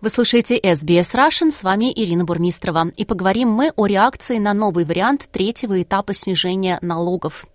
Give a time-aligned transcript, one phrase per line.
[0.00, 2.92] Вы слушаете SBS Russian, с вами Ирина Бурмистрова.
[2.94, 7.46] И поговорим мы о реакции на новый вариант третьего этапа снижения налогов.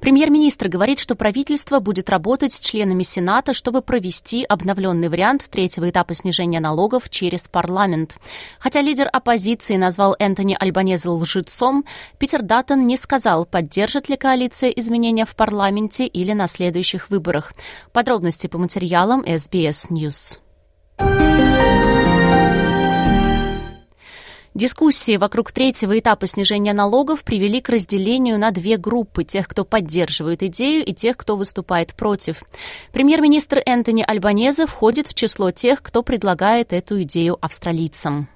[0.00, 6.14] Премьер-министр говорит, что правительство будет работать с членами Сената, чтобы провести обновленный вариант третьего этапа
[6.14, 8.16] снижения налогов через парламент.
[8.58, 11.84] Хотя лидер оппозиции назвал Энтони Альбанеза лжецом,
[12.18, 17.52] Питер Даттон не сказал, поддержит ли коалиция изменения в парламенте или на следующих выборах.
[17.92, 20.40] Подробности по материалам SBS News.
[24.54, 30.42] Дискуссии вокруг третьего этапа снижения налогов привели к разделению на две группы– тех, кто поддерживает
[30.42, 32.42] идею, и тех, кто выступает против.
[32.92, 38.28] Премьер-министр Энтони Альбанезе входит в число тех, кто предлагает эту идею австралийцам.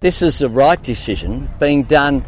[0.00, 2.22] This is the right decision being done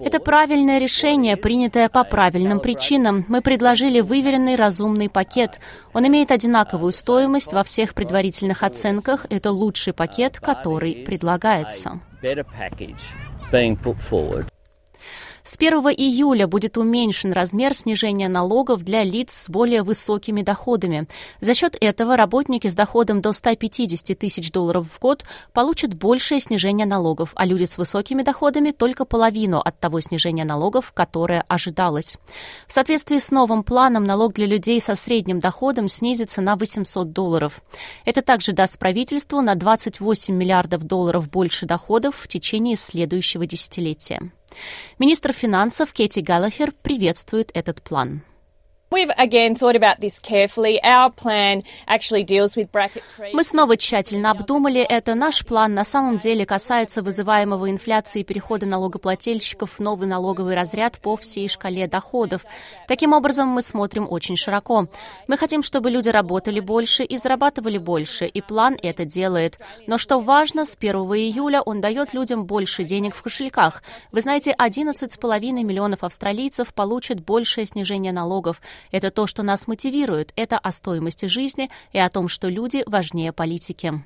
[0.00, 3.24] Это правильное решение, принятое по правильным причинам.
[3.28, 5.60] Мы предложили выверенный разумный пакет.
[5.92, 9.26] Он имеет одинаковую стоимость во всех предварительных оценках.
[9.30, 12.00] Это лучший пакет, который предлагается.
[15.46, 21.06] С 1 июля будет уменьшен размер снижения налогов для лиц с более высокими доходами.
[21.40, 26.84] За счет этого работники с доходом до 150 тысяч долларов в год получат большее снижение
[26.84, 32.18] налогов, а люди с высокими доходами только половину от того снижения налогов, которое ожидалось.
[32.66, 37.62] В соответствии с новым планом налог для людей со средним доходом снизится на 800 долларов.
[38.04, 44.32] Это также даст правительству на 28 миллиардов долларов больше доходов в течение следующего десятилетия.
[44.98, 48.22] Министр финансов Кэти Галлахер приветствует этот план.
[53.34, 55.14] Мы снова тщательно обдумали это.
[55.14, 61.16] Наш план на самом деле касается вызываемого инфляции перехода налогоплательщиков в новый налоговый разряд по
[61.16, 62.46] всей шкале доходов.
[62.88, 64.86] Таким образом, мы смотрим очень широко.
[65.28, 69.58] Мы хотим, чтобы люди работали больше и зарабатывали больше, и план это делает.
[69.86, 73.82] Но что важно, с 1 июля он дает людям больше денег в кошельках.
[74.10, 78.62] Вы знаете, 11,5 миллионов австралийцев получат большее снижение налогов.
[78.90, 80.32] Это то, что нас мотивирует.
[80.36, 84.04] Это о стоимости жизни и о том, что люди важнее политики.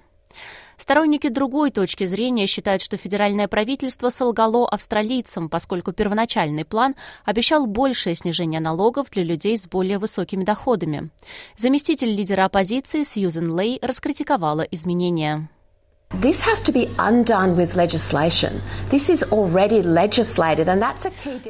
[0.76, 8.14] Сторонники другой точки зрения считают, что федеральное правительство солгало австралийцам, поскольку первоначальный план обещал большее
[8.14, 11.10] снижение налогов для людей с более высокими доходами.
[11.56, 15.50] Заместитель лидера оппозиции Сьюзен Лей раскритиковала изменения.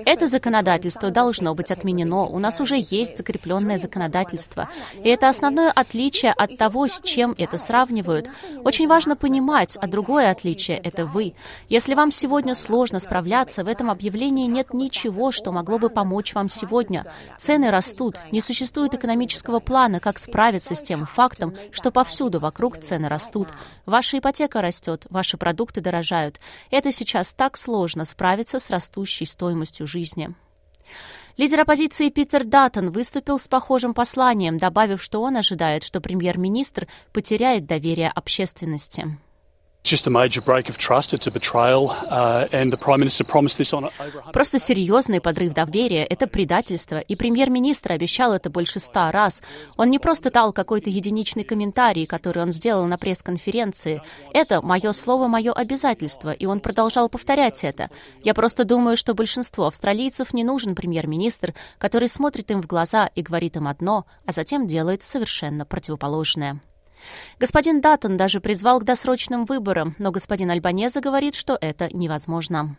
[0.05, 2.27] Это законодательство должно быть отменено.
[2.27, 4.69] У нас уже есть закрепленное законодательство.
[5.03, 8.29] И это основное отличие от того, с чем это сравнивают.
[8.63, 11.33] Очень важно понимать, а другое отличие— это вы.
[11.71, 16.51] Если вам сегодня сложно справляться, в этом объявлении нет ничего, что могло бы помочь вам
[16.51, 17.07] сегодня.
[17.39, 23.09] Цены растут, не существует экономического плана, как справиться с тем фактом, что повсюду вокруг цены
[23.09, 23.49] растут.
[23.87, 26.41] Ваша ипотека ипотека растет, ваши продукты дорожают.
[26.71, 30.35] Это сейчас так сложно справиться с растущей стоимостью жизни.
[31.37, 37.67] Лидер оппозиции Питер Даттон выступил с похожим посланием, добавив, что он ожидает, что премьер-министр потеряет
[37.67, 39.17] доверие общественности.
[44.33, 49.43] Просто серьезный подрыв доверия— это предательство, и премьер-министр обещал это больше ста раз.
[49.77, 54.03] Он не просто дал какой-то единичный комментарий, который он сделал на пресс-конференции.
[54.33, 57.91] Это мое слово, мое обязательство, и он продолжал повторять это.
[58.23, 63.23] Я просто думаю, что большинству австралийцев не нужен премьер-министр, который смотрит им в глаза и
[63.23, 66.61] говорит им одно, а затем делает совершенно противоположное.
[67.39, 72.77] Господин Даттон даже призвал к досрочным выборам, но господин Альбанеза говорит, что это невозможно.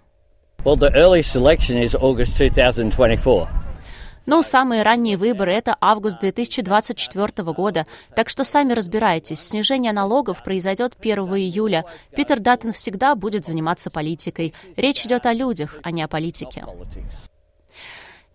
[0.63, 3.47] Well, the earliest election is August 2024.
[4.27, 9.39] Но самые ранние выборы— это август 2024 года, так что сами разбирайтесь.
[9.39, 11.85] Снижение налогов произойдет 1 июля.
[12.15, 14.53] Питер Даттон всегда будет заниматься политикой.
[14.75, 16.65] Речь идет о людях, а не о политике.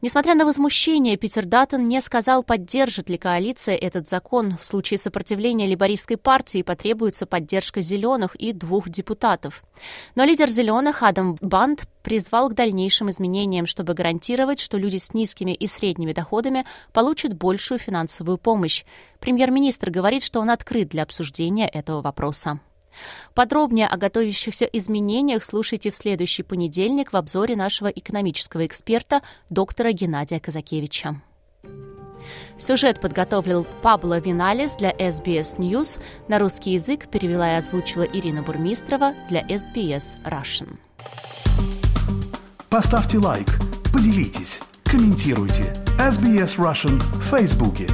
[0.02, 4.58] Несмотря на возмущение, Питер Даттон не сказал, поддержит ли коалиция этот закон.
[4.58, 9.64] В случае сопротивления либористской партии потребуется поддержка зеленых и двух депутатов.
[10.14, 15.52] Но лидер зеленых Адам Банд призвал к дальнейшим изменениям, чтобы гарантировать, что люди с низкими
[15.52, 18.84] и средними доходами получат большую финансовую помощь.
[19.18, 22.60] Премьер-министр говорит, что он открыт для обсуждения этого вопроса.
[23.34, 30.40] Подробнее о готовящихся изменениях слушайте в следующий понедельник в обзоре нашего экономического эксперта доктора Геннадия
[30.40, 31.20] Казакевича.
[32.58, 36.00] Сюжет подготовил Пабло Виналис для SBS News.
[36.28, 40.78] На русский язык перевела и озвучила Ирина Бурмистрова для SBS Russian.
[42.68, 43.46] Поставьте лайк,
[43.92, 45.72] поделитесь, комментируйте.
[45.98, 47.86] SBS Russian в Фейсбуке.